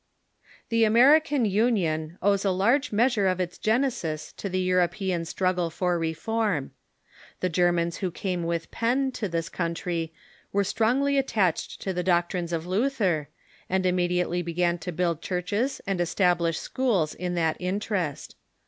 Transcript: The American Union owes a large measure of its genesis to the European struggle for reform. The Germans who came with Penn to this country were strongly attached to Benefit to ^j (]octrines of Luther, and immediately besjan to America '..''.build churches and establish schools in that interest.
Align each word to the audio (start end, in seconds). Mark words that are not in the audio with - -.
The 0.69 0.83
American 0.83 1.45
Union 1.45 2.17
owes 2.23 2.43
a 2.43 2.49
large 2.49 2.91
measure 2.91 3.27
of 3.27 3.39
its 3.39 3.59
genesis 3.59 4.33
to 4.33 4.49
the 4.49 4.59
European 4.59 5.25
struggle 5.25 5.69
for 5.69 5.99
reform. 5.99 6.71
The 7.39 7.49
Germans 7.49 7.97
who 7.97 8.09
came 8.09 8.41
with 8.41 8.71
Penn 8.71 9.11
to 9.11 9.29
this 9.29 9.47
country 9.47 10.11
were 10.51 10.63
strongly 10.63 11.19
attached 11.19 11.81
to 11.83 11.93
Benefit 11.93 12.05
to 12.07 12.11
^j 12.11 12.13
(]octrines 12.47 12.51
of 12.51 12.65
Luther, 12.65 13.29
and 13.69 13.85
immediately 13.85 14.41
besjan 14.43 14.79
to 14.79 14.89
America 14.89 14.91
'..''.build 15.01 15.21
churches 15.21 15.81
and 15.85 16.01
establish 16.01 16.57
schools 16.57 17.13
in 17.13 17.35
that 17.35 17.57
interest. 17.59 18.35